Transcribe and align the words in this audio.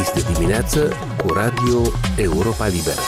Este 0.00 0.32
dimineață 0.32 0.92
cu 1.16 1.32
Radio 1.32 1.82
Europa 2.16 2.66
Liberă. 2.66 3.00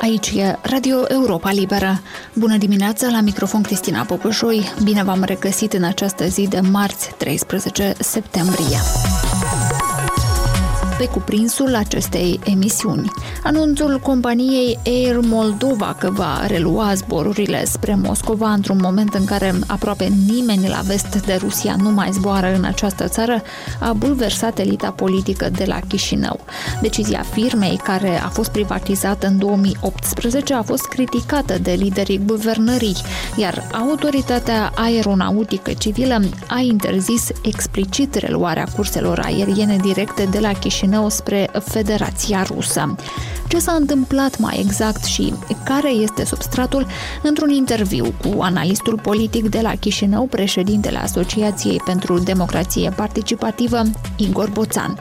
Aici 0.00 0.30
e 0.30 0.58
Radio 0.62 0.96
Europa 1.08 1.50
Liberă. 1.50 2.00
Bună 2.34 2.56
dimineața, 2.56 3.08
la 3.08 3.20
microfon 3.20 3.62
Cristina 3.62 4.02
Popășoi. 4.04 4.64
Bine 4.82 5.02
v-am 5.02 5.22
regăsit 5.22 5.72
în 5.72 5.84
această 5.84 6.26
zi 6.26 6.48
de 6.48 6.60
marți, 6.60 7.14
13 7.16 7.94
septembrie 7.98 8.78
pe 11.00 11.06
cuprinsul 11.06 11.74
acestei 11.74 12.40
emisiuni. 12.44 13.10
Anunțul 13.42 13.98
companiei 13.98 14.78
Air 14.84 15.18
Moldova 15.20 15.96
că 15.98 16.10
va 16.10 16.46
relua 16.46 16.94
zborurile 16.94 17.64
spre 17.64 17.94
Moscova 17.94 18.52
într-un 18.52 18.78
moment 18.82 19.14
în 19.14 19.24
care 19.24 19.54
aproape 19.66 20.12
nimeni 20.26 20.68
la 20.68 20.80
vest 20.84 21.26
de 21.26 21.38
Rusia 21.40 21.76
nu 21.82 21.90
mai 21.90 22.08
zboară 22.12 22.54
în 22.54 22.64
această 22.64 23.08
țară 23.08 23.42
a 23.78 23.92
bulversat 23.92 24.58
elita 24.58 24.90
politică 24.90 25.48
de 25.50 25.64
la 25.64 25.80
Chișinău. 25.88 26.40
Decizia 26.80 27.24
firmei, 27.32 27.80
care 27.84 28.22
a 28.22 28.28
fost 28.28 28.50
privatizată 28.50 29.26
în 29.26 29.38
2018, 29.38 30.54
a 30.54 30.62
fost 30.62 30.86
criticată 30.86 31.58
de 31.58 31.72
liderii 31.72 32.20
guvernării, 32.26 32.96
iar 33.36 33.68
autoritatea 33.72 34.72
aeronautică 34.74 35.72
civilă 35.72 36.20
a 36.48 36.58
interzis 36.58 37.28
explicit 37.42 38.14
reluarea 38.14 38.66
curselor 38.76 39.20
aeriene 39.24 39.76
directe 39.76 40.28
de 40.30 40.38
la 40.38 40.52
Chișinău 40.52 40.88
Chișinău 40.90 41.08
spre 41.08 41.50
Federația 41.64 42.42
Rusă. 42.42 42.94
Ce 43.48 43.58
s-a 43.58 43.72
întâmplat 43.72 44.38
mai 44.38 44.58
exact 44.60 45.04
și 45.04 45.34
care 45.64 45.90
este 45.90 46.24
substratul 46.24 46.86
într-un 47.22 47.50
interviu 47.50 48.04
cu 48.04 48.42
analistul 48.42 48.98
politic 49.02 49.48
de 49.48 49.60
la 49.60 49.74
Chișinău, 49.74 50.26
președintele 50.26 50.98
Asociației 50.98 51.80
pentru 51.84 52.18
Democrație 52.18 52.92
Participativă, 52.96 53.82
Igor 54.16 54.50
Boțan. 54.50 54.98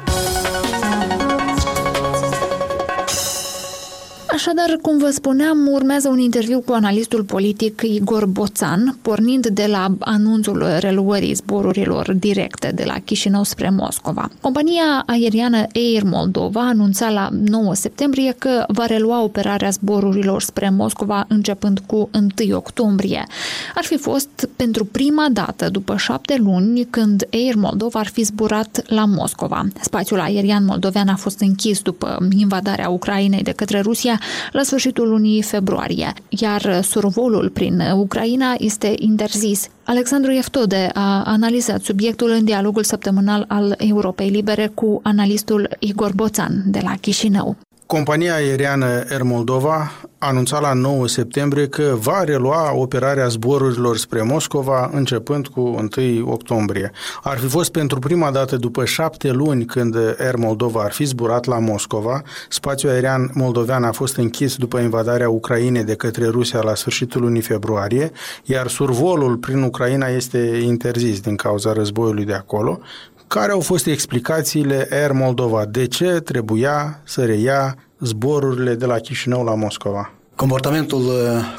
Așadar, 4.33 4.77
cum 4.81 4.97
vă 4.97 5.09
spuneam, 5.09 5.67
urmează 5.71 6.09
un 6.09 6.19
interviu 6.19 6.59
cu 6.59 6.73
analistul 6.73 7.23
politic 7.23 7.81
Igor 7.81 8.25
Boțan, 8.25 8.97
pornind 9.01 9.47
de 9.47 9.65
la 9.65 9.95
anunțul 9.99 10.65
reluării 10.79 11.33
zborurilor 11.33 12.13
directe 12.13 12.71
de 12.75 12.83
la 12.83 12.93
Chișinău 13.05 13.43
spre 13.43 13.69
Moscova. 13.69 14.29
Compania 14.41 15.03
aeriană 15.05 15.57
Air 15.57 16.03
Moldova 16.03 16.67
anunța 16.67 17.09
la 17.09 17.29
9 17.31 17.73
septembrie 17.73 18.35
că 18.37 18.63
va 18.67 18.85
relua 18.85 19.23
operarea 19.23 19.69
zborurilor 19.69 20.41
spre 20.41 20.69
Moscova 20.69 21.25
începând 21.27 21.79
cu 21.85 22.09
1 22.13 22.55
octombrie. 22.55 23.27
Ar 23.75 23.83
fi 23.83 23.97
fost 23.97 24.49
pentru 24.55 24.85
prima 24.85 25.27
dată 25.31 25.69
după 25.69 25.95
șapte 25.97 26.37
luni 26.37 26.87
când 26.89 27.27
Air 27.31 27.55
Moldova 27.55 27.99
ar 27.99 28.07
fi 28.07 28.23
zburat 28.23 28.81
la 28.85 29.05
Moscova. 29.05 29.67
Spațiul 29.81 30.19
aerian 30.19 30.65
moldovean 30.65 31.07
a 31.07 31.15
fost 31.15 31.39
închis 31.39 31.81
după 31.81 32.27
invadarea 32.37 32.89
Ucrainei 32.89 33.43
de 33.43 33.51
către 33.51 33.79
Rusia 33.79 34.18
la 34.51 34.63
sfârșitul 34.63 35.09
lunii 35.09 35.41
februarie, 35.41 36.13
iar 36.29 36.81
survolul 36.81 37.49
prin 37.49 37.81
Ucraina 37.95 38.55
este 38.57 38.93
interzis. 38.97 39.67
Alexandru 39.83 40.31
Eftode 40.31 40.89
a 40.93 41.23
analizat 41.23 41.81
subiectul 41.81 42.29
în 42.29 42.45
dialogul 42.45 42.83
săptămânal 42.83 43.45
al 43.47 43.75
Europei 43.77 44.29
Libere 44.29 44.71
cu 44.73 44.99
analistul 45.03 45.69
Igor 45.79 46.11
Boțan 46.13 46.63
de 46.65 46.79
la 46.83 46.93
Chișinău. 47.01 47.55
Compania 47.85 48.33
aeriană 48.33 48.85
Air 48.85 49.21
Moldova 49.23 49.91
anunța 50.19 50.59
la 50.59 50.73
9 50.73 51.07
septembrie 51.07 51.67
că 51.67 51.95
va 51.99 52.23
relua 52.23 52.73
operarea 52.73 53.27
zborurilor 53.27 53.97
spre 53.97 54.21
Moscova 54.21 54.89
începând 54.93 55.47
cu 55.47 55.61
1 55.61 56.31
octombrie. 56.31 56.91
Ar 57.23 57.37
fi 57.37 57.47
fost 57.47 57.71
pentru 57.71 57.99
prima 57.99 58.31
dată 58.31 58.55
după 58.55 58.85
șapte 58.85 59.31
luni 59.31 59.65
când 59.65 59.95
Air 59.95 60.35
Moldova 60.35 60.81
ar 60.81 60.91
fi 60.91 61.03
zburat 61.03 61.45
la 61.45 61.59
Moscova. 61.59 62.21
Spațiul 62.49 62.91
aerian 62.91 63.31
moldovean 63.33 63.83
a 63.83 63.91
fost 63.91 64.15
închis 64.15 64.55
după 64.55 64.79
invadarea 64.79 65.29
Ucrainei 65.29 65.83
de 65.83 65.95
către 65.95 66.27
Rusia 66.27 66.61
la 66.61 66.75
sfârșitul 66.75 67.21
lunii 67.21 67.41
februarie, 67.41 68.11
iar 68.43 68.67
survolul 68.67 69.37
prin 69.37 69.61
Ucraina 69.61 70.07
este 70.07 70.59
interzis 70.63 71.19
din 71.19 71.35
cauza 71.35 71.73
războiului 71.73 72.25
de 72.25 72.33
acolo. 72.33 72.79
Care 73.27 73.51
au 73.51 73.59
fost 73.59 73.85
explicațiile 73.85 74.87
Air 74.91 75.11
Moldova? 75.11 75.65
De 75.65 75.87
ce 75.87 76.05
trebuia 76.05 77.01
să 77.03 77.25
reia 77.25 77.75
zborurile 77.99 78.75
de 78.75 78.85
la 78.85 78.99
Chișinău 78.99 79.43
la 79.43 79.55
Moscova? 79.55 80.18
Comportamentul 80.39 81.05
uh, 81.05 81.13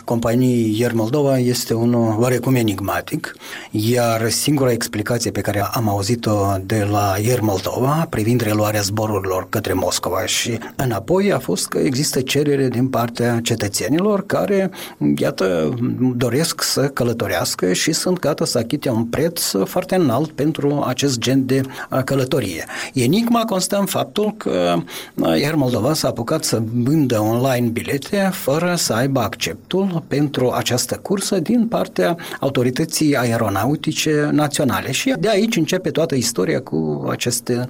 companiei 0.05 0.75
Ier 0.79 0.93
Moldova 0.93 1.39
este 1.39 1.75
unul 1.75 2.17
oarecum 2.19 2.55
enigmatic, 2.55 3.35
iar 3.71 4.31
singura 4.31 4.71
explicație 4.71 5.31
pe 5.31 5.41
care 5.41 5.69
am 5.73 5.89
auzit-o 5.89 6.57
de 6.65 6.89
la 6.91 7.15
Ier 7.23 7.41
Moldova 7.41 8.07
privind 8.11 8.41
reluarea 8.41 8.81
zborurilor 8.81 9.47
către 9.49 9.73
Moscova 9.73 10.27
și 10.27 10.59
înapoi 10.77 11.33
a 11.33 11.39
fost 11.39 11.69
că 11.69 11.79
există 11.79 12.21
cerere 12.21 12.69
din 12.69 12.89
partea 12.89 13.41
cetățenilor 13.43 14.27
care, 14.27 14.71
iată, 15.17 15.75
doresc 16.17 16.63
să 16.63 16.81
călătorească 16.81 17.73
și 17.73 17.93
sunt 17.93 18.19
gata 18.19 18.45
să 18.45 18.59
achite 18.59 18.91
un 18.91 19.05
preț 19.05 19.51
foarte 19.65 19.95
înalt 19.95 20.31
pentru 20.31 20.85
acest 20.87 21.19
gen 21.19 21.47
de 21.47 21.61
uh, 21.91 22.03
călătorie. 22.05 22.65
Enigma 22.95 23.45
constă 23.45 23.77
în 23.79 23.87
faptul 23.87 24.35
că 24.37 24.77
uh, 25.15 25.41
Ier 25.41 25.55
Moldova 25.55 25.95
s-a 25.95 26.09
apucat 26.09 26.45
să 26.45 26.63
vândă 26.75 27.21
online 27.21 27.67
bilete 27.67 28.31
fără 28.33 28.69
să 28.77 28.93
aibă 28.93 29.21
acceptul 29.21 30.05
pentru 30.09 30.51
această 30.51 30.97
cursă 31.03 31.39
din 31.39 31.67
partea 31.67 32.17
autorității 32.41 33.17
aeronautice 33.17 34.29
naționale. 34.33 34.91
Și 34.91 35.15
de 35.19 35.29
aici 35.29 35.57
începe 35.57 35.91
toată 35.91 36.15
istoria 36.15 36.61
cu, 36.61 37.07
aceste, 37.11 37.69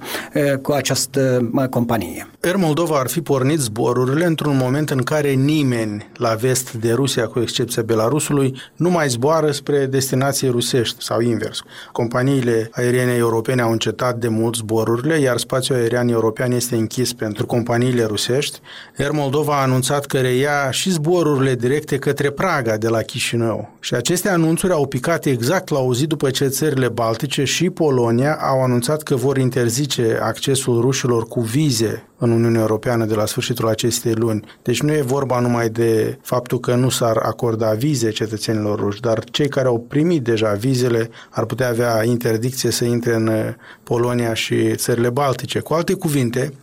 cu 0.61 0.71
această 0.71 1.49
companie. 1.69 2.29
Air 2.41 2.55
Moldova 2.55 2.99
ar 2.99 3.07
fi 3.07 3.21
pornit 3.21 3.59
zborurile 3.59 4.25
într-un 4.25 4.57
moment 4.57 4.89
în 4.89 5.03
care 5.03 5.31
nimeni 5.31 6.09
la 6.17 6.33
vest 6.33 6.73
de 6.73 6.91
Rusia, 6.93 7.27
cu 7.27 7.39
excepția 7.39 7.81
Belarusului, 7.81 8.61
nu 8.75 8.89
mai 8.89 9.07
zboară 9.07 9.51
spre 9.51 9.85
destinații 9.85 10.49
rusești 10.49 11.03
sau 11.03 11.19
invers. 11.19 11.63
Companiile 11.91 12.69
aeriene 12.71 13.13
europene 13.13 13.61
au 13.61 13.71
încetat 13.71 14.17
de 14.17 14.27
mult 14.27 14.55
zborurile, 14.55 15.19
iar 15.19 15.37
spațiul 15.37 15.77
aerian 15.77 16.07
european 16.07 16.51
este 16.51 16.75
închis 16.75 17.13
pentru 17.13 17.45
companiile 17.45 18.03
rusești. 18.03 18.59
Air 18.97 19.11
Moldova 19.11 19.53
a 19.53 19.61
anunțat 19.61 20.05
că 20.05 20.17
reia 20.17 20.71
și 20.71 20.90
zborurile 20.91 21.55
directe 21.55 21.97
către 21.97 22.29
Praga 22.29 22.77
de 22.77 22.87
la 22.87 23.01
Chișinău. 23.01 23.77
Și 23.79 23.93
aceste 23.93 24.29
anunțuri 24.29 24.73
au 24.73 24.87
picat 24.87 25.25
exact 25.25 25.69
la 25.69 25.79
o 25.79 25.93
zi 25.93 26.07
după 26.07 26.29
ce 26.29 26.47
țările 26.47 26.87
Baltice 26.87 27.43
și 27.43 27.69
Polonia 27.69 28.35
au 28.35 28.63
anunțat 28.63 29.01
că 29.01 29.15
vor 29.15 29.37
interzice 29.37 30.19
accesul 30.21 30.81
rușilor 30.81 31.27
cu 31.27 31.41
vize 31.41 32.05
în 32.17 32.31
Uniunea 32.31 32.61
Europeană 32.61 33.05
de 33.05 33.13
la 33.13 33.25
sfârșitul 33.25 33.67
acestei 33.67 34.13
luni. 34.13 34.45
Deci 34.61 34.81
nu 34.81 34.91
e 34.91 35.01
vorba 35.01 35.39
numai 35.39 35.69
de 35.69 36.17
faptul 36.21 36.59
că 36.59 36.75
nu 36.75 36.89
s-ar 36.89 37.17
acorda 37.17 37.71
vize 37.71 38.09
cetățenilor 38.09 38.79
ruși, 38.79 39.01
dar 39.01 39.23
cei 39.23 39.47
care 39.47 39.67
au 39.67 39.85
primit 39.87 40.23
deja 40.23 40.53
vizele 40.53 41.09
ar 41.29 41.45
putea 41.45 41.69
avea 41.69 42.03
interdicție 42.03 42.71
să 42.71 42.85
intre 42.85 43.15
în 43.15 43.55
Polonia 43.83 44.33
și 44.33 44.75
țările 44.75 45.09
Baltice. 45.09 45.59
Cu 45.59 45.73
alte 45.73 45.93
cuvinte, 45.93 46.53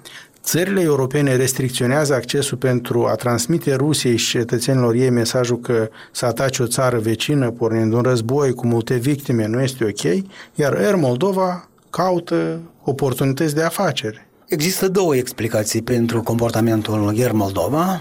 Țările 0.49 0.81
europene 0.81 1.37
restricționează 1.37 2.15
accesul 2.15 2.57
pentru 2.57 3.07
a 3.07 3.15
transmite 3.15 3.75
Rusiei 3.75 4.17
și 4.17 4.31
cetățenilor 4.31 4.95
ei 4.95 5.11
mesajul 5.11 5.61
că 5.61 5.89
să 6.13 6.27
atace 6.27 6.63
o 6.63 6.67
țară 6.67 6.99
vecină 6.99 7.51
pornind 7.51 7.93
un 7.93 8.01
război 8.01 8.53
cu 8.53 8.67
multe 8.67 8.95
victime 8.95 9.47
nu 9.47 9.61
este 9.61 9.85
ok, 9.85 10.25
iar 10.55 10.75
Air 10.75 10.95
Moldova 10.95 11.69
caută 11.91 12.61
oportunități 12.85 13.55
de 13.55 13.63
afaceri. 13.63 14.28
Există 14.49 14.89
două 14.89 15.17
explicații 15.17 15.83
pentru 15.83 16.23
comportamentul 16.23 17.13
Ier 17.17 17.33
Moldova. 17.33 18.01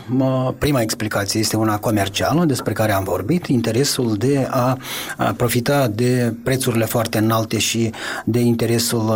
Prima 0.58 0.81
explicație 0.81 1.40
este 1.40 1.58
una 1.58 1.78
comercială, 1.78 2.46
despre 2.46 2.74
care 2.74 2.91
am 2.91 3.03
vorbit, 3.03 3.47
interesul 3.47 4.16
de 4.18 4.47
a, 4.50 4.78
profita 5.38 5.88
de 5.88 6.34
prețurile 6.44 6.85
foarte 6.85 7.17
înalte 7.17 7.58
și 7.58 7.91
de 8.26 8.40
interesul 8.40 9.11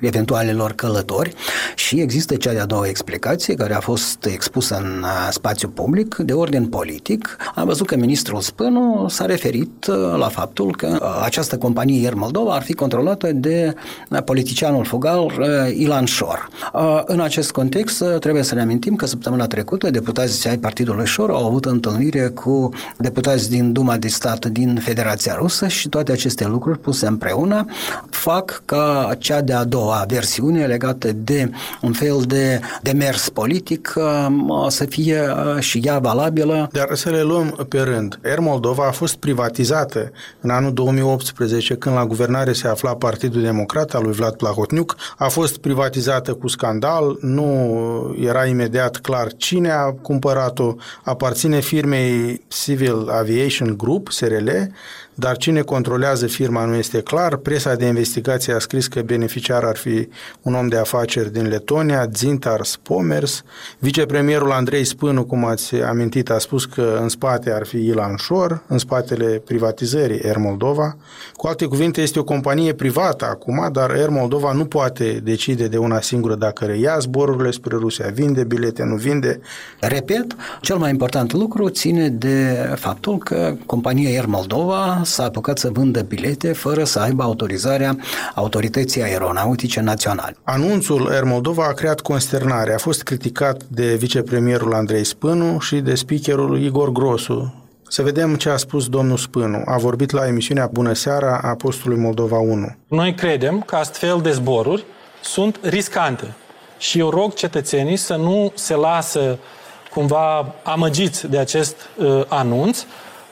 eventualelor 0.00 0.72
călători. 0.72 1.34
Și 1.74 2.00
există 2.00 2.36
cea 2.36 2.52
de-a 2.52 2.66
doua 2.66 2.88
explicație, 2.88 3.54
care 3.54 3.74
a 3.74 3.80
fost 3.80 4.24
expusă 4.24 4.76
în 4.76 5.04
spațiu 5.30 5.68
public, 5.68 6.16
de 6.16 6.32
ordin 6.32 6.66
politic. 6.66 7.36
Am 7.54 7.66
văzut 7.66 7.86
că 7.86 7.96
ministrul 7.96 8.40
Spânu 8.40 9.06
s-a 9.08 9.24
referit 9.24 9.86
la 10.16 10.28
faptul 10.28 10.76
că 10.76 11.16
această 11.24 11.58
companie 11.58 12.00
Ier 12.00 12.14
Moldova 12.14 12.54
ar 12.54 12.62
fi 12.62 12.72
controlată 12.72 13.32
de 13.32 13.74
politicianul 14.24 14.84
fugal 14.84 15.32
Ilan 15.76 16.04
Șor. 16.04 16.48
În 17.04 17.20
acest 17.20 17.50
context, 17.50 18.04
trebuie 18.20 18.42
să 18.42 18.54
ne 18.54 18.60
amintim 18.60 18.96
că 18.96 19.06
săptămâna 19.06 19.46
trecută 19.46 19.90
deputații 19.90 20.48
ai 20.48 20.58
Partidului 20.58 21.06
Șor 21.06 21.30
au 21.30 21.46
avut 21.46 21.64
întâlnire 21.64 22.28
cu 22.28 22.68
deputați 22.96 23.50
din 23.50 23.72
Duma 23.72 23.96
de 23.96 24.08
Stat 24.08 24.46
din 24.46 24.80
Federația 24.82 25.34
Rusă 25.34 25.68
și 25.68 25.88
toate 25.88 26.12
aceste 26.12 26.46
lucruri 26.46 26.78
puse 26.78 27.06
împreună 27.06 27.64
fac 28.10 28.62
ca 28.64 29.10
cea 29.18 29.40
de-a 29.40 29.64
doua 29.64 30.04
versiune 30.08 30.66
legată 30.66 31.12
de 31.12 31.50
un 31.82 31.92
fel 31.92 32.22
de 32.26 32.60
demers 32.82 33.28
politic 33.28 33.94
să 34.68 34.84
fie 34.84 35.20
și 35.58 35.80
ea 35.84 35.98
valabilă. 35.98 36.68
Dar 36.72 36.88
să 36.92 37.10
le 37.10 37.22
luăm 37.22 37.66
pe 37.68 37.80
rând. 37.80 38.18
Air 38.24 38.38
Moldova 38.38 38.86
a 38.86 38.90
fost 38.90 39.16
privatizată 39.16 40.10
în 40.40 40.50
anul 40.50 40.72
2018 40.72 41.74
când 41.74 41.94
la 41.94 42.06
guvernare 42.06 42.52
se 42.52 42.68
afla 42.68 42.94
Partidul 42.94 43.42
Democrat 43.42 43.94
al 43.94 44.02
lui 44.02 44.12
Vlad 44.12 44.34
Plahotniuc. 44.34 44.96
A 45.16 45.28
fost 45.28 45.58
privatizată 45.58 46.32
cu 46.32 46.47
scandal, 46.48 47.18
nu 47.20 48.16
era 48.20 48.46
imediat 48.46 48.96
clar 48.96 49.32
cine 49.36 49.70
a 49.70 49.92
cumpărat-o, 49.92 50.74
aparține 51.02 51.60
firmei 51.60 52.42
Civil 52.48 53.08
Aviation 53.10 53.76
Group, 53.76 54.08
SRL, 54.08 54.48
dar 55.18 55.36
cine 55.36 55.60
controlează 55.60 56.26
firma 56.26 56.64
nu 56.64 56.74
este 56.74 57.00
clar. 57.00 57.36
Presa 57.36 57.74
de 57.74 57.86
investigație 57.86 58.52
a 58.52 58.58
scris 58.58 58.86
că 58.86 59.02
beneficiar 59.02 59.64
ar 59.64 59.76
fi 59.76 60.08
un 60.42 60.54
om 60.54 60.68
de 60.68 60.76
afaceri 60.76 61.32
din 61.32 61.48
Letonia, 61.48 62.08
Zintar 62.14 62.64
Spomers. 62.64 63.42
Vicepremierul 63.78 64.52
Andrei 64.52 64.84
Spânu, 64.84 65.24
cum 65.24 65.44
ați 65.44 65.74
amintit, 65.74 66.30
a 66.30 66.38
spus 66.38 66.64
că 66.64 66.98
în 67.02 67.08
spate 67.08 67.52
ar 67.52 67.66
fi 67.66 67.76
Ilan 67.76 68.16
Șor, 68.16 68.62
în 68.66 68.78
spatele 68.78 69.42
privatizării 69.44 70.24
Air 70.24 70.36
Moldova. 70.36 70.96
Cu 71.36 71.46
alte 71.46 71.64
cuvinte, 71.64 72.00
este 72.00 72.18
o 72.18 72.24
companie 72.24 72.72
privată 72.72 73.24
acum, 73.24 73.68
dar 73.72 73.90
Air 73.90 74.08
Moldova 74.08 74.52
nu 74.52 74.64
poate 74.64 75.20
decide 75.22 75.68
de 75.68 75.76
una 75.76 76.00
singură 76.00 76.34
dacă 76.38 76.64
reia 76.64 76.98
zborurile 76.98 77.50
spre 77.50 77.76
Rusia, 77.76 78.10
vinde 78.14 78.44
bilete, 78.44 78.84
nu 78.84 78.94
vinde. 78.94 79.40
Repet, 79.80 80.36
cel 80.60 80.76
mai 80.76 80.90
important 80.90 81.32
lucru 81.32 81.68
ține 81.68 82.08
de 82.08 82.68
faptul 82.76 83.18
că 83.18 83.54
compania 83.66 84.08
Air 84.08 84.26
Moldova 84.26 85.00
s-a 85.04 85.24
apucat 85.24 85.58
să 85.58 85.70
vândă 85.70 86.00
bilete 86.00 86.52
fără 86.52 86.84
să 86.84 86.98
aibă 86.98 87.22
autorizarea 87.22 87.96
autorității 88.34 89.02
aeronautice 89.02 89.80
naționale. 89.80 90.36
Anunțul 90.42 91.08
Air 91.10 91.24
Moldova 91.24 91.66
a 91.66 91.72
creat 91.72 92.00
consternare. 92.00 92.74
A 92.74 92.78
fost 92.78 93.02
criticat 93.02 93.62
de 93.64 93.94
vicepremierul 93.94 94.74
Andrei 94.74 95.04
Spânu 95.04 95.58
și 95.58 95.76
de 95.76 95.94
speakerul 95.94 96.60
Igor 96.60 96.92
Grosu, 96.92 97.54
să 97.88 98.02
vedem 98.02 98.34
ce 98.34 98.48
a 98.48 98.56
spus 98.56 98.88
domnul 98.88 99.16
Spânu. 99.16 99.62
A 99.64 99.76
vorbit 99.76 100.10
la 100.10 100.26
emisiunea 100.26 100.68
Bună 100.72 100.92
Seara 100.92 101.40
a 101.42 101.54
postului 101.54 101.98
Moldova 101.98 102.38
1. 102.38 102.76
Noi 102.88 103.14
credem 103.14 103.60
că 103.66 103.76
astfel 103.76 104.20
de 104.22 104.30
zboruri 104.30 104.84
sunt 105.22 105.58
riscante 105.62 106.34
și 106.78 106.98
eu 106.98 107.10
rog 107.10 107.34
cetățenii 107.34 107.96
să 107.96 108.14
nu 108.14 108.52
se 108.54 108.74
lasă 108.74 109.38
cumva 109.90 110.54
amăgiți 110.62 111.26
de 111.26 111.38
acest 111.38 111.76
uh, 111.96 112.24
anunț, 112.28 112.84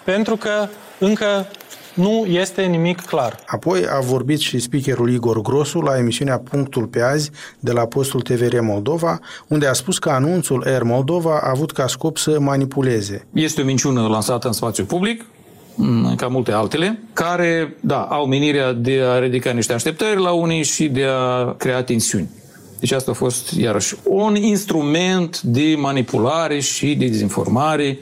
pentru 0.05 0.37
că 0.37 0.69
încă 0.99 1.47
nu 1.95 2.25
este 2.27 2.63
nimic 2.63 3.01
clar. 3.01 3.39
Apoi 3.47 3.87
a 3.89 4.01
vorbit 4.01 4.39
și 4.39 4.59
speakerul 4.59 5.11
Igor 5.11 5.41
Grosu 5.41 5.81
la 5.81 5.99
emisiunea 5.99 6.39
Punctul 6.39 6.87
pe 6.87 7.03
azi 7.03 7.31
de 7.59 7.73
la 7.73 7.87
postul 7.87 8.21
TVR 8.21 8.61
Moldova, 8.61 9.21
unde 9.47 9.67
a 9.67 9.73
spus 9.73 9.99
că 9.99 10.11
anunțul 10.11 10.63
Air 10.67 10.83
Moldova 10.83 11.41
a 11.43 11.51
avut 11.51 11.73
ca 11.73 11.87
scop 11.87 12.17
să 12.17 12.41
manipuleze. 12.41 13.27
Este 13.33 13.61
o 13.61 13.65
minciună 13.65 14.07
lansată 14.09 14.47
în 14.47 14.53
spațiu 14.53 14.85
public, 14.85 15.25
ca 16.17 16.27
multe 16.27 16.53
altele, 16.53 16.99
care, 17.13 17.77
da, 17.81 18.01
au 18.01 18.27
menirea 18.27 18.73
de 18.73 19.01
a 19.05 19.19
ridica 19.19 19.51
niște 19.51 19.73
așteptări 19.73 20.21
la 20.21 20.31
unii 20.31 20.63
și 20.63 20.89
de 20.89 21.05
a 21.05 21.53
crea 21.53 21.83
tensiuni. 21.83 22.29
Deci 22.81 22.93
asta 22.93 23.11
a 23.11 23.15
fost, 23.15 23.51
iarăși, 23.51 23.95
un 24.03 24.37
instrument 24.37 25.41
de 25.41 25.75
manipulare 25.79 26.61
și 26.61 26.95
de 26.95 27.07
dezinformare 27.07 27.99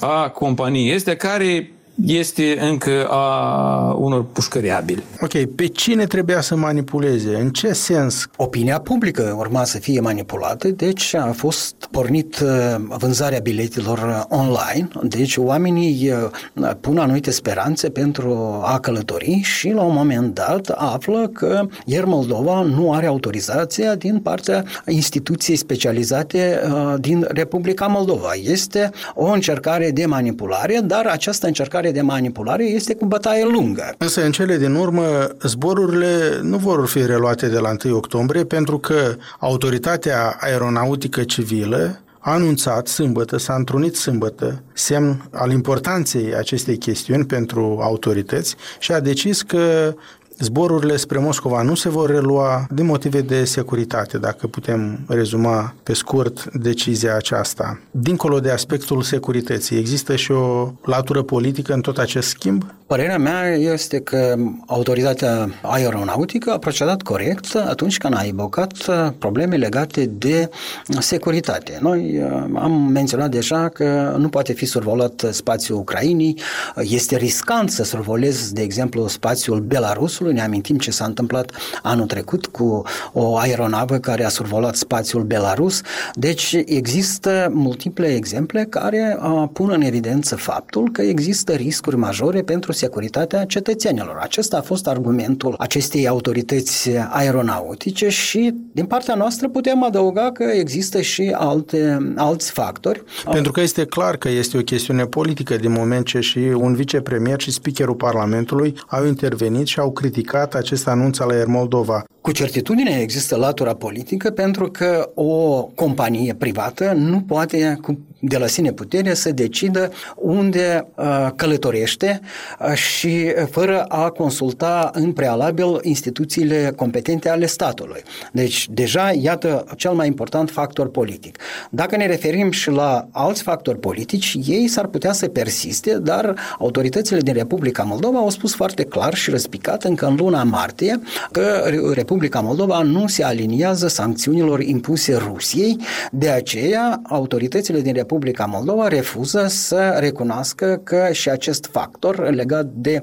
a 0.00 0.28
companiei 0.28 0.94
este 0.94 1.16
care 1.16 1.72
este 2.04 2.58
încă 2.60 3.06
a 3.10 3.94
unor 3.98 4.24
pușcăriabili. 4.24 5.02
Ok, 5.20 5.44
pe 5.44 5.66
cine 5.66 6.06
trebuia 6.06 6.40
să 6.40 6.56
manipuleze? 6.56 7.34
În 7.34 7.50
ce 7.50 7.72
sens? 7.72 8.28
Opinia 8.36 8.80
publică 8.80 9.34
urma 9.38 9.64
să 9.64 9.78
fie 9.78 10.00
manipulată, 10.00 10.68
deci 10.68 11.14
a 11.14 11.32
fost 11.32 11.74
pornit 11.90 12.38
uh, 12.38 12.48
vânzarea 12.88 13.38
biletelor 13.38 14.26
online, 14.28 14.88
deci 15.02 15.36
oamenii 15.36 16.10
uh, 16.54 16.70
pun 16.80 16.98
anumite 16.98 17.30
speranțe 17.30 17.88
pentru 17.88 18.60
a 18.64 18.78
călători 18.78 19.40
și 19.42 19.70
la 19.70 19.82
un 19.82 19.94
moment 19.94 20.34
dat 20.34 20.68
află 20.76 21.30
că 21.32 21.66
iar 21.84 22.04
Moldova 22.04 22.60
nu 22.60 22.92
are 22.92 23.06
autorizația 23.06 23.94
din 23.94 24.18
partea 24.18 24.64
instituției 24.86 25.56
specializate 25.56 26.60
uh, 26.64 26.94
din 27.00 27.26
Republica 27.28 27.86
Moldova. 27.86 28.30
Este 28.42 28.90
o 29.14 29.24
încercare 29.24 29.90
de 29.90 30.06
manipulare, 30.06 30.80
dar 30.84 31.06
această 31.06 31.46
încercare 31.46 31.87
încercare 31.88 31.92
de 31.92 32.00
manipulare 32.00 32.64
este 32.64 32.94
cu 32.94 33.06
bătaie 33.06 33.44
lungă. 33.44 33.94
Însă, 33.98 34.24
în 34.24 34.32
cele 34.32 34.56
din 34.56 34.74
urmă, 34.74 35.28
zborurile 35.42 36.40
nu 36.42 36.56
vor 36.56 36.86
fi 36.86 37.06
reluate 37.06 37.48
de 37.48 37.58
la 37.58 37.74
1 37.84 37.96
octombrie 37.96 38.44
pentru 38.44 38.78
că 38.78 39.16
Autoritatea 39.38 40.36
Aeronautică 40.40 41.22
Civilă 41.22 42.00
a 42.18 42.32
anunțat 42.32 42.86
sâmbătă, 42.86 43.38
s-a 43.38 43.54
întrunit 43.54 43.96
sâmbătă, 43.96 44.62
semn 44.72 45.28
al 45.30 45.50
importanței 45.50 46.34
acestei 46.34 46.78
chestiuni 46.78 47.24
pentru 47.24 47.78
autorități 47.80 48.56
și 48.78 48.92
a 48.92 49.00
decis 49.00 49.42
că 49.42 49.94
Zborurile 50.40 50.96
spre 50.96 51.18
Moscova 51.18 51.62
nu 51.62 51.74
se 51.74 51.88
vor 51.88 52.10
relua 52.10 52.66
din 52.70 52.84
motive 52.84 53.20
de 53.20 53.44
securitate, 53.44 54.18
dacă 54.18 54.46
putem 54.46 54.98
rezuma 55.08 55.74
pe 55.82 55.92
scurt 55.92 56.54
decizia 56.54 57.16
aceasta. 57.16 57.80
Dincolo 57.90 58.40
de 58.40 58.50
aspectul 58.50 59.02
securității, 59.02 59.78
există 59.78 60.16
și 60.16 60.32
o 60.32 60.72
latură 60.84 61.22
politică 61.22 61.72
în 61.72 61.80
tot 61.80 61.98
acest 61.98 62.28
schimb? 62.28 62.64
Părerea 62.86 63.18
mea 63.18 63.54
este 63.54 64.00
că 64.00 64.34
autoritatea 64.66 65.50
aeronautică 65.62 66.50
a 66.50 66.58
procedat 66.58 67.02
corect 67.02 67.54
atunci 67.54 67.98
când 67.98 68.14
a 68.16 68.26
evocat 68.26 68.72
probleme 69.18 69.56
legate 69.56 70.04
de 70.04 70.50
securitate. 70.98 71.78
Noi 71.80 72.18
uh, 72.22 72.30
am 72.54 72.72
menționat 72.72 73.30
deja 73.30 73.68
că 73.68 74.14
nu 74.18 74.28
poate 74.28 74.52
fi 74.52 74.64
survolat 74.64 75.26
spațiul 75.30 75.78
Ucrainii, 75.78 76.38
este 76.76 77.16
riscant 77.16 77.70
să 77.70 77.84
survolezi, 77.84 78.54
de 78.54 78.62
exemplu, 78.62 79.08
spațiul 79.08 79.60
Belarusului, 79.60 80.27
spațiului. 80.28 80.34
Ne 80.34 80.42
amintim 80.42 80.78
ce 80.78 80.90
s-a 80.90 81.04
întâmplat 81.04 81.52
anul 81.82 82.06
trecut 82.06 82.46
cu 82.46 82.82
o 83.12 83.36
aeronavă 83.36 83.96
care 83.96 84.24
a 84.24 84.28
survolat 84.28 84.76
spațiul 84.76 85.22
Belarus. 85.22 85.80
Deci 86.14 86.56
există 86.64 87.50
multiple 87.52 88.06
exemple 88.06 88.66
care 88.70 89.18
pun 89.52 89.70
în 89.70 89.80
evidență 89.80 90.36
faptul 90.36 90.90
că 90.92 91.02
există 91.02 91.52
riscuri 91.52 91.96
majore 91.96 92.42
pentru 92.42 92.72
securitatea 92.72 93.44
cetățenilor. 93.44 94.18
Acesta 94.20 94.56
a 94.56 94.60
fost 94.60 94.86
argumentul 94.86 95.54
acestei 95.58 96.08
autorități 96.08 96.90
aeronautice 97.08 98.08
și 98.08 98.54
din 98.72 98.84
partea 98.84 99.14
noastră 99.14 99.48
putem 99.48 99.82
adăuga 99.82 100.30
că 100.32 100.44
există 100.44 101.00
și 101.00 101.34
alte, 101.36 102.12
alți 102.16 102.50
factori. 102.50 103.02
Pentru 103.30 103.52
că 103.52 103.60
este 103.60 103.84
clar 103.84 104.16
că 104.16 104.28
este 104.28 104.58
o 104.58 104.60
chestiune 104.60 105.04
politică 105.04 105.56
din 105.56 105.72
moment 105.72 106.06
ce 106.06 106.20
și 106.20 106.38
un 106.38 106.74
vicepremier 106.74 107.40
și 107.40 107.50
speakerul 107.50 107.94
Parlamentului 107.94 108.74
au 108.86 109.06
intervenit 109.06 109.66
și 109.66 109.78
au 109.78 109.90
criticat 109.90 110.16
criticat 110.22 110.54
acest 110.54 110.88
anunț 110.88 111.18
al 111.18 111.30
Air 111.30 111.46
Moldova. 111.46 112.04
Cu 112.20 112.32
certitudine 112.32 112.98
există 113.00 113.36
latura 113.36 113.74
politică 113.74 114.30
pentru 114.30 114.70
că 114.70 115.10
o 115.14 115.62
companie 115.62 116.34
privată 116.34 116.92
nu 116.92 117.20
poate 117.20 117.78
cu 117.82 117.98
de 118.20 118.38
la 118.38 118.46
sine 118.46 118.72
putere 118.72 119.14
să 119.14 119.32
decidă 119.32 119.90
unde 120.16 120.86
uh, 120.94 121.28
călătorește 121.36 122.20
uh, 122.60 122.72
și 122.72 123.32
fără 123.50 123.82
a 123.82 124.10
consulta 124.10 124.90
în 124.92 125.12
prealabil 125.12 125.78
instituțiile 125.82 126.72
competente 126.76 127.28
ale 127.28 127.46
statului. 127.46 128.02
Deci, 128.32 128.68
deja, 128.70 129.10
iată, 129.20 129.64
cel 129.76 129.92
mai 129.92 130.06
important 130.06 130.50
factor 130.50 130.90
politic. 130.90 131.38
Dacă 131.70 131.96
ne 131.96 132.06
referim 132.06 132.50
și 132.50 132.70
la 132.70 133.08
alți 133.10 133.42
factori 133.42 133.78
politici, 133.78 134.36
ei 134.46 134.68
s-ar 134.68 134.86
putea 134.86 135.12
să 135.12 135.28
persiste, 135.28 135.98
dar 135.98 136.34
autoritățile 136.58 137.20
din 137.20 137.34
Republica 137.34 137.82
Moldova 137.82 138.18
au 138.18 138.30
spus 138.30 138.54
foarte 138.54 138.84
clar 138.84 139.14
și 139.14 139.30
răspicat 139.30 139.84
încă 139.84 140.06
în 140.06 140.14
luna 140.16 140.42
martie 140.42 141.00
că 141.30 141.70
Republica 141.92 142.40
Moldova 142.40 142.82
nu 142.82 143.06
se 143.06 143.24
aliniază 143.24 143.88
sancțiunilor 143.88 144.60
impuse 144.60 145.16
Rusiei, 145.16 145.76
de 146.12 146.28
aceea 146.28 147.00
autoritățile 147.08 147.80
din 147.80 147.92
Republica 147.92 148.06
Moldova 148.46 148.88
refuză 148.88 149.46
să 149.48 149.96
recunoască 149.98 150.80
că 150.84 151.08
și 151.12 151.30
acest 151.30 151.68
factor 151.72 152.30
legat 152.30 152.66
de 152.66 153.02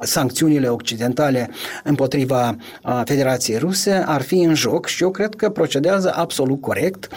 sancțiunile 0.00 0.68
occidentale 0.68 1.50
împotriva 1.84 2.56
Federației 3.04 3.58
Ruse 3.58 4.02
ar 4.06 4.22
fi 4.22 4.34
în 4.34 4.54
joc 4.54 4.86
și 4.86 5.02
eu 5.02 5.10
cred 5.10 5.34
că 5.34 5.50
procedează 5.50 6.12
absolut 6.16 6.60
corect, 6.60 7.08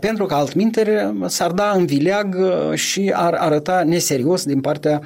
pentru 0.00 0.26
că 0.26 0.34
altminteri 0.34 1.14
s-ar 1.26 1.50
da 1.50 1.72
în 1.76 1.86
vileag 1.86 2.36
și 2.74 3.12
ar 3.14 3.34
arăta 3.34 3.82
neserios 3.86 4.44
din 4.44 4.60
partea 4.60 5.00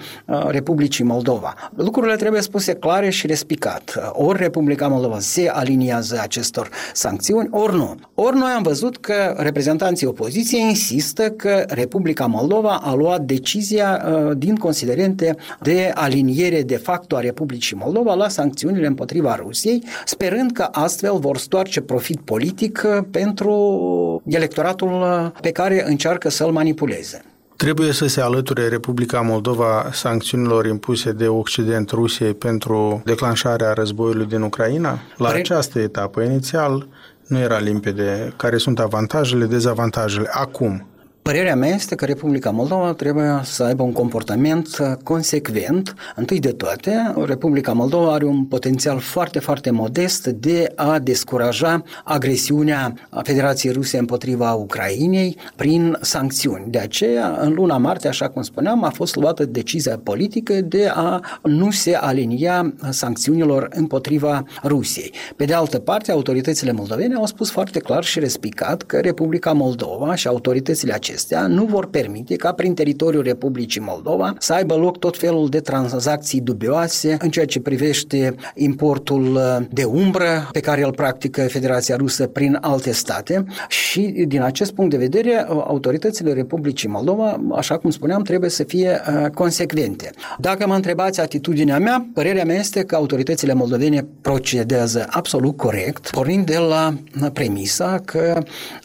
Republicii 0.49 1.05
Moldova. 1.05 1.55
Lucrurile 1.75 2.17
trebuie 2.17 2.41
spuse 2.41 2.73
clare 2.73 3.11
și 3.11 3.27
respicat. 3.27 4.11
Ori 4.13 4.39
Republica 4.39 4.89
Moldova 4.89 5.19
se 5.19 5.49
aliniază 5.49 5.81
aliniază 5.83 6.19
acestor 6.23 6.69
sancțiuni, 6.93 7.49
ori 7.51 7.75
nu. 7.75 7.95
Ori 8.15 8.37
noi 8.37 8.51
am 8.57 8.63
văzut 8.63 8.97
că 8.97 9.35
reprezentanții 9.37 10.07
opoziției 10.07 10.61
insistă 10.61 11.31
că 11.31 11.65
Republica 11.75 12.27
Moldova 12.27 12.81
a 12.83 12.95
luat 12.95 13.21
decizia 13.21 14.05
uh, 14.07 14.37
din 14.37 14.57
considerente 14.57 15.37
de 15.61 15.91
aliniere 15.95 16.63
de 16.63 16.77
facto 16.77 17.17
a 17.17 17.21
Republicii 17.21 17.77
Moldova 17.77 18.15
la 18.15 18.29
sancțiunile 18.29 18.87
împotriva 18.87 19.35
Rusiei, 19.35 19.85
sperând 20.05 20.53
că 20.53 20.69
astfel 20.73 21.19
vor 21.19 21.37
stoarce 21.37 21.81
profit 21.81 22.21
politic 22.21 22.83
uh, 22.85 23.05
pentru 23.11 24.23
electoratul 24.27 24.89
uh, 24.89 25.41
pe 25.41 25.51
care 25.51 25.85
încearcă 25.87 26.29
să-l 26.29 26.51
manipuleze. 26.51 27.25
Trebuie 27.57 27.93
să 27.93 28.07
se 28.07 28.21
alăture 28.21 28.69
Republica 28.69 29.21
Moldova 29.21 29.91
sancțiunilor 29.93 30.67
impuse 30.67 31.13
de 31.13 31.29
Occident 31.29 31.91
Rusiei 31.91 32.35
pentru 32.35 33.03
declanșarea 33.05 33.73
războiului 33.73 34.27
din 34.27 34.43
Ucraina? 34.43 34.99
La 35.17 35.27
Pare... 35.27 35.39
această 35.39 35.79
etapă 35.79 36.23
inițial 36.23 36.89
nu 37.27 37.39
era 37.39 37.59
limpede 37.59 38.33
care 38.37 38.57
sunt 38.57 38.79
avantajele, 38.79 39.45
dezavantajele. 39.45 40.29
Acum, 40.31 40.87
Părerea 41.23 41.57
mea 41.57 41.69
este 41.69 41.95
că 41.95 42.05
Republica 42.05 42.51
Moldova 42.51 42.93
trebuie 42.93 43.41
să 43.43 43.63
aibă 43.63 43.83
un 43.83 43.93
comportament 43.93 44.77
uh, 44.81 44.93
consecvent. 45.03 45.95
Întâi 46.17 46.41
de 46.41 46.51
toate, 46.51 47.15
Republica 47.25 47.73
Moldova 47.73 48.13
are 48.13 48.25
un 48.25 48.45
potențial 48.45 48.99
foarte, 48.99 49.39
foarte 49.39 49.71
modest 49.71 50.27
de 50.27 50.73
a 50.77 50.99
descuraja 50.99 51.83
agresiunea 52.05 52.95
Federației 53.23 53.73
Ruse 53.73 53.99
împotriva 53.99 54.53
Ucrainei 54.53 55.37
prin 55.57 55.99
sancțiuni. 56.01 56.65
De 56.69 56.79
aceea, 56.79 57.37
în 57.41 57.53
luna 57.53 57.77
martie, 57.79 58.09
așa 58.09 58.29
cum 58.29 58.43
spuneam, 58.43 58.85
a 58.85 58.91
fost 58.91 59.17
luată 59.17 59.45
decizia 59.45 60.01
politică 60.03 60.61
de 60.61 60.91
a 60.95 61.21
nu 61.43 61.71
se 61.71 61.95
alinia 61.95 62.75
sancțiunilor 62.91 63.69
împotriva 63.71 64.45
Rusiei. 64.65 65.13
Pe 65.37 65.45
de 65.45 65.55
altă 65.55 65.79
parte, 65.79 66.13
autoritățile 66.13 66.73
moldovene 66.73 67.15
au 67.15 67.27
spus 67.27 67.51
foarte 67.51 67.79
clar 67.79 68.05
și 68.05 68.19
respicat 68.19 68.83
că 68.83 68.99
Republica 69.01 69.53
Moldova 69.53 70.15
și 70.15 70.27
autoritățile 70.27 70.93
acestea 70.93 71.11
acestea 71.13 71.47
nu 71.47 71.65
vor 71.65 71.87
permite 71.87 72.37
ca 72.37 72.53
prin 72.53 72.75
teritoriul 72.75 73.23
Republicii 73.23 73.81
Moldova 73.81 74.35
să 74.39 74.53
aibă 74.53 74.75
loc 74.75 74.99
tot 74.99 75.19
felul 75.19 75.49
de 75.49 75.61
tranzacții 75.61 76.41
dubioase 76.41 77.17
în 77.21 77.31
ceea 77.31 77.45
ce 77.45 77.61
privește 77.61 78.35
importul 78.55 79.35
uh, 79.35 79.67
de 79.71 79.85
umbră 79.85 80.49
pe 80.53 80.61
care 80.61 80.85
îl 80.85 80.93
practică 80.93 81.43
Federația 81.43 81.97
Rusă 81.97 82.27
prin 82.27 82.59
alte 82.61 82.93
state 82.93 83.45
și 83.69 84.01
din 84.27 84.43
acest 84.43 84.73
punct 84.73 84.91
de 84.91 84.97
vedere 84.97 85.47
uh, 85.49 85.63
autoritățile 85.67 86.33
Republicii 86.33 86.89
Moldova, 86.89 87.41
așa 87.55 87.79
cum 87.79 87.91
spuneam, 87.91 88.23
trebuie 88.23 88.51
să 88.51 88.65
fie 88.65 89.01
uh, 89.23 89.31
consecvente. 89.31 90.11
Dacă 90.39 90.67
mă 90.67 90.75
întrebați 90.75 91.21
atitudinea 91.21 91.79
mea, 91.79 92.07
părerea 92.15 92.45
mea 92.45 92.57
este 92.57 92.83
că 92.83 92.95
autoritățile 92.95 93.53
moldovene 93.53 94.07
procedează 94.21 95.07
absolut 95.11 95.57
corect, 95.57 96.11
pornind 96.11 96.47
de 96.47 96.59
la 96.59 96.95
premisa 97.33 98.01
că 98.05 98.43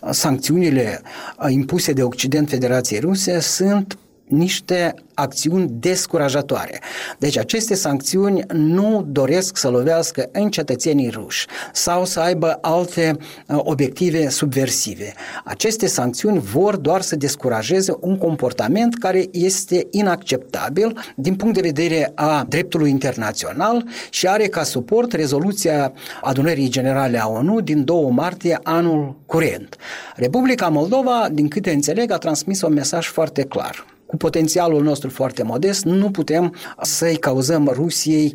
sancțiunile 0.10 1.01
impuse 1.48 1.91
de 1.91 2.03
Occident 2.03 2.15
Federației 2.45 3.00
Ruse 3.00 3.39
sunt 3.39 3.97
niște 4.27 4.93
acțiuni 5.13 5.69
descurajatoare. 5.72 6.79
Deci 7.19 7.38
aceste 7.38 7.75
sancțiuni 7.75 8.43
nu 8.53 9.05
doresc 9.07 9.57
să 9.57 9.69
lovească 9.69 10.29
în 10.31 10.50
cetățenii 10.50 11.10
ruși 11.10 11.46
sau 11.74 12.05
să 12.05 12.19
aibă 12.19 12.57
alte 12.62 13.17
uh, 13.48 13.60
obiective 13.60 14.29
subversive. 14.29 15.13
Aceste 15.43 15.88
sancțiuni 15.88 16.39
vor 16.39 16.75
doar 16.75 17.01
să 17.01 17.15
descurajeze 17.15 17.93
un 18.00 18.17
comportament 18.17 18.96
care 18.96 19.25
este 19.31 19.88
inacceptabil 19.91 20.98
din 21.15 21.36
punct 21.36 21.53
de 21.53 21.62
vedere 21.62 22.12
a 22.15 22.46
dreptului 22.50 22.89
internațional 22.89 23.86
și 24.10 24.27
are 24.27 24.48
ca 24.48 24.63
suport 24.63 25.12
rezoluția 25.12 25.93
adunării 26.22 26.69
generale 26.69 27.22
a 27.22 27.27
ONU 27.27 27.62
din 27.62 27.84
2 27.84 28.10
martie 28.10 28.60
anul 28.63 29.15
curent. 29.25 29.75
Republica 30.15 30.67
Moldova, 30.67 31.27
din 31.31 31.48
câte 31.48 31.72
înțeleg, 31.72 32.12
a 32.12 32.17
transmis 32.17 32.62
un 32.62 32.74
mesaj 32.74 33.07
foarte 33.07 33.43
clar 33.43 33.97
cu 34.08 34.18
potențialul 34.18 34.84
nostru 34.84 35.10
foarte 35.10 35.44
modest, 35.44 35.84
nu 35.84 36.12
putem 36.12 36.54
să-i 36.82 37.16
cauzăm 37.16 37.72
Rusiei 37.74 38.34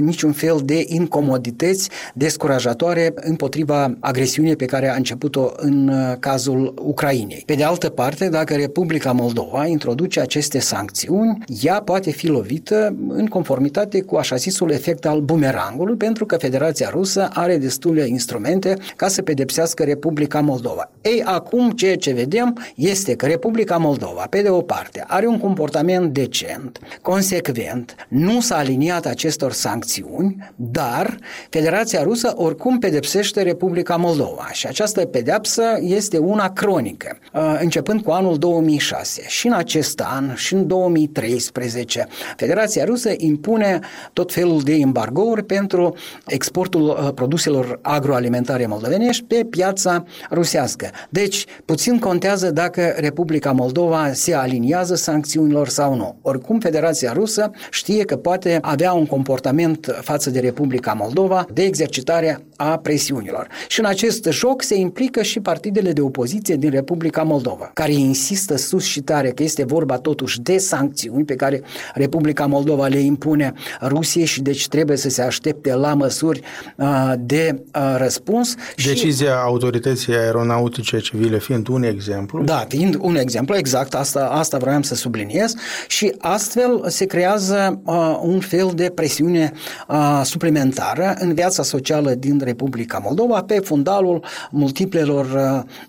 niciun 0.00 0.32
fel 0.32 0.60
de 0.64 0.84
incomodități 0.86 1.90
descurajatoare 2.14 3.12
împotriva 3.14 3.96
agresiunii 4.00 4.56
pe 4.56 4.64
care 4.64 4.88
a 4.88 4.94
început-o 4.94 5.50
în 5.56 5.88
uh, 5.88 6.16
cazul 6.18 6.74
Ucrainei. 6.82 7.42
Pe 7.46 7.54
de 7.54 7.64
altă 7.64 7.88
parte, 7.88 8.28
dacă 8.28 8.54
Republica 8.54 9.12
Moldova 9.12 9.66
introduce 9.66 10.20
aceste 10.20 10.58
sancțiuni, 10.58 11.38
ea 11.62 11.80
poate 11.80 12.10
fi 12.10 12.26
lovită 12.26 12.96
în 13.08 13.26
conformitate 13.26 14.02
cu 14.02 14.16
așa 14.16 14.36
zisul 14.36 14.70
efect 14.70 15.06
al 15.06 15.20
bumerangului, 15.20 15.96
pentru 15.96 16.26
că 16.26 16.36
Federația 16.36 16.88
Rusă 16.88 17.28
are 17.32 17.56
destule 17.56 18.06
instrumente 18.06 18.76
ca 18.96 19.08
să 19.08 19.22
pedepsească 19.22 19.82
Republica 19.82 20.40
Moldova. 20.40 20.90
Ei, 21.02 21.22
acum 21.24 21.70
ceea 21.70 21.96
ce 21.96 22.12
vedem 22.12 22.56
este 22.74 23.14
că 23.14 23.26
Republica 23.26 23.76
Moldova, 23.76 24.26
pe 24.30 24.42
de 24.42 24.48
o 24.48 24.60
parte, 24.60 25.04
are 25.10 25.26
un 25.26 25.38
comportament 25.38 26.12
decent, 26.12 26.78
consecvent, 27.02 27.94
nu 28.08 28.40
s-a 28.40 28.56
aliniat 28.56 29.06
acestor 29.06 29.52
sancțiuni, 29.52 30.52
dar 30.56 31.18
Federația 31.48 32.02
Rusă 32.02 32.32
oricum 32.36 32.78
pedepsește 32.78 33.42
Republica 33.42 33.96
Moldova 33.96 34.48
și 34.52 34.66
această 34.66 35.04
pedepsă 35.04 35.62
este 35.80 36.18
una 36.18 36.52
cronică, 36.52 37.18
uh, 37.32 37.58
începând 37.60 38.02
cu 38.02 38.10
anul 38.10 38.38
2006. 38.38 39.22
Și 39.26 39.46
în 39.46 39.52
acest 39.52 40.00
an, 40.00 40.34
și 40.34 40.54
în 40.54 40.66
2013, 40.66 42.06
Federația 42.36 42.84
Rusă 42.84 43.10
impune 43.16 43.78
tot 44.12 44.32
felul 44.32 44.60
de 44.60 44.74
embargouri 44.74 45.44
pentru 45.44 45.94
exportul 46.26 46.82
uh, 46.82 47.08
produselor 47.14 47.78
agroalimentare 47.82 48.66
moldovenești 48.66 49.24
pe 49.24 49.46
piața 49.50 50.04
rusească. 50.30 50.90
Deci, 51.08 51.44
puțin 51.64 51.98
contează 51.98 52.50
dacă 52.50 52.94
Republica 52.96 53.52
Moldova 53.52 54.12
se 54.12 54.34
aliniază 54.34 54.94
sancțiunilor 55.02 55.68
sau 55.68 55.94
nu. 55.94 56.18
Oricum, 56.22 56.60
Federația 56.60 57.12
Rusă 57.12 57.50
știe 57.70 58.04
că 58.04 58.16
poate 58.16 58.58
avea 58.60 58.92
un 58.92 59.06
comportament 59.06 59.98
față 60.00 60.30
de 60.30 60.40
Republica 60.40 60.92
Moldova 60.92 61.46
de 61.52 61.62
exercitare 61.62 62.44
a 62.62 62.78
presiunilor. 62.78 63.46
Și 63.68 63.80
în 63.80 63.86
acest 63.86 64.28
joc 64.30 64.62
se 64.62 64.74
implică 64.74 65.22
și 65.22 65.40
partidele 65.40 65.92
de 65.92 66.00
opoziție 66.00 66.56
din 66.56 66.70
Republica 66.70 67.22
Moldova, 67.22 67.70
care 67.74 67.92
insistă 67.92 68.56
sus 68.56 68.84
și 68.84 69.00
tare 69.00 69.30
că 69.30 69.42
este 69.42 69.64
vorba 69.64 69.98
totuși 69.98 70.40
de 70.40 70.58
sancțiuni 70.58 71.24
pe 71.24 71.34
care 71.34 71.62
Republica 71.94 72.46
Moldova 72.46 72.86
le 72.86 72.98
impune 72.98 73.52
Rusiei 73.82 74.24
și 74.24 74.42
deci 74.42 74.68
trebuie 74.68 74.96
să 74.96 75.08
se 75.08 75.22
aștepte 75.22 75.74
la 75.74 75.94
măsuri 75.94 76.40
uh, 76.76 77.12
de 77.18 77.62
uh, 77.74 77.94
răspuns. 77.96 78.54
Decizia 78.86 79.26
și... 79.26 79.42
autorității 79.44 80.14
aeronautice 80.14 80.98
civile 80.98 81.38
fiind 81.38 81.68
un 81.68 81.82
exemplu. 81.82 82.42
Da, 82.42 82.64
fiind 82.68 82.96
un 83.00 83.16
exemplu, 83.16 83.56
exact, 83.56 83.94
asta, 83.94 84.28
asta 84.32 84.58
vreau 84.58 84.82
să 84.82 84.94
subliniez 84.94 85.54
și 85.88 86.14
astfel 86.18 86.84
se 86.88 87.04
creează 87.04 87.80
uh, 87.84 88.18
un 88.22 88.40
fel 88.40 88.70
de 88.74 88.92
presiune 88.94 89.52
uh, 89.88 90.20
suplimentară 90.24 91.16
în 91.18 91.34
viața 91.34 91.62
socială 91.62 92.14
din 92.14 92.38
Republica 92.50 92.98
Moldova 92.98 93.42
pe 93.42 93.58
fundalul 93.58 94.24
multiplelor 94.50 95.26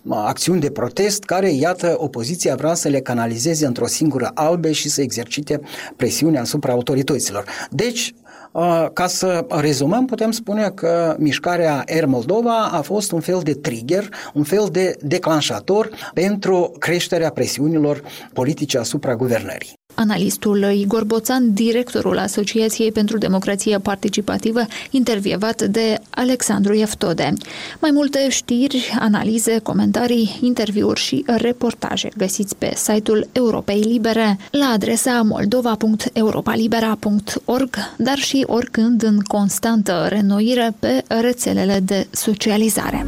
uh, 0.04 0.16
acțiuni 0.16 0.60
de 0.60 0.72
protest 0.72 1.24
care, 1.24 1.52
iată, 1.52 1.96
opoziția 1.98 2.56
vrea 2.56 2.74
să 2.74 2.88
le 2.88 3.00
canalizeze 3.00 3.66
într-o 3.66 3.88
singură 3.88 4.32
albe 4.34 4.72
și 4.72 4.90
să 4.90 5.02
exercite 5.02 5.60
presiune 5.96 6.40
asupra 6.40 6.72
autorităților. 6.72 7.46
Deci, 7.70 8.14
uh, 8.52 8.88
ca 8.94 9.08
să 9.08 9.46
rezumăm, 9.50 10.06
putem 10.06 10.32
spune 10.32 10.70
că 10.70 11.16
mișcarea 11.20 11.84
Air 11.88 12.06
Moldova 12.06 12.70
a 12.72 12.82
fost 12.82 13.12
un 13.12 13.20
fel 13.20 13.40
de 13.44 13.54
trigger, 13.54 14.10
un 14.34 14.44
fel 14.44 14.68
de 14.72 14.96
declanșator 15.02 15.90
pentru 16.14 16.72
creșterea 16.80 17.30
presiunilor 17.30 18.02
politice 18.34 18.78
asupra 18.78 19.16
guvernării. 19.16 19.81
Analistul 19.94 20.64
Igor 20.64 21.04
Boțan, 21.04 21.54
directorul 21.54 22.18
Asociației 22.18 22.92
pentru 22.92 23.18
Democrație 23.18 23.78
Participativă, 23.78 24.62
intervievat 24.90 25.62
de 25.62 25.98
Alexandru 26.10 26.74
Eftode. 26.74 27.34
Mai 27.80 27.92
multe 27.92 28.30
știri, 28.30 28.98
analize, 29.00 29.60
comentarii, 29.64 30.38
interviuri 30.42 31.00
și 31.00 31.24
reportaje 31.26 32.10
găsiți 32.18 32.56
pe 32.56 32.72
site-ul 32.76 33.28
Europei 33.32 33.80
Libere 33.80 34.38
la 34.52 34.66
adresa 34.66 35.22
moldova.europalibera.org, 35.22 37.76
dar 37.98 38.18
și 38.18 38.44
oricând 38.48 39.04
în 39.04 39.20
constantă 39.20 40.06
renoire 40.10 40.76
pe 40.80 41.04
rețelele 41.08 41.80
de 41.80 42.08
socializare. 42.12 43.06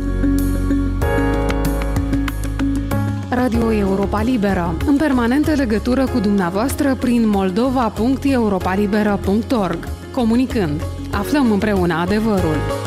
Radio 3.33 3.73
Europa 3.73 4.21
Liberă, 4.21 4.77
în 4.85 4.97
permanentă 4.97 5.51
legătură 5.51 6.05
cu 6.05 6.19
dumneavoastră 6.19 6.95
prin 6.95 7.29
moldova.europalibera.org. 7.29 9.87
Comunicând, 10.11 10.81
aflăm 11.11 11.51
împreună 11.51 11.93
adevărul. 11.93 12.82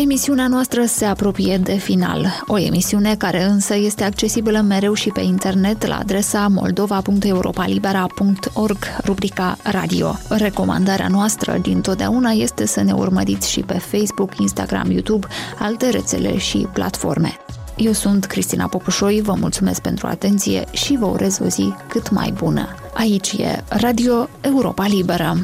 Emisiunea 0.00 0.48
noastră 0.48 0.84
se 0.84 1.04
apropie 1.04 1.56
de 1.56 1.74
final, 1.74 2.44
o 2.46 2.58
emisiune 2.58 3.16
care 3.16 3.42
însă 3.42 3.76
este 3.76 4.04
accesibilă 4.04 4.60
mereu 4.60 4.94
și 4.94 5.08
pe 5.08 5.20
internet 5.20 5.86
la 5.86 5.98
adresa 5.98 6.48
moldova.europalibera.org, 6.48 8.78
rubrica 9.04 9.56
Radio. 9.62 10.18
Recomandarea 10.28 11.08
noastră 11.08 11.58
din 11.62 11.80
totdeauna 11.80 12.30
este 12.30 12.66
să 12.66 12.82
ne 12.82 12.92
urmăriți 12.92 13.50
și 13.50 13.60
pe 13.60 13.78
Facebook, 13.78 14.38
Instagram, 14.38 14.90
YouTube, 14.90 15.26
alte 15.58 15.90
rețele 15.90 16.36
și 16.36 16.66
platforme. 16.72 17.36
Eu 17.76 17.92
sunt 17.92 18.24
Cristina 18.24 18.66
Popușoi, 18.66 19.20
vă 19.20 19.34
mulțumesc 19.38 19.80
pentru 19.80 20.06
atenție 20.06 20.64
și 20.70 20.96
vă 20.96 21.06
urez 21.06 21.38
o 21.44 21.48
zi 21.48 21.74
cât 21.88 22.10
mai 22.10 22.34
bună. 22.36 22.68
Aici 22.94 23.32
e 23.32 23.64
Radio 23.68 24.28
Europa 24.40 24.86
Liberă. 24.86 25.36